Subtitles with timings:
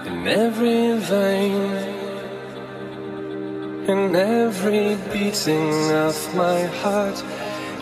[0.10, 1.72] in every vein,
[3.88, 7.24] in every beating of my heart,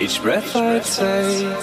[0.02, 1.59] each breath I take.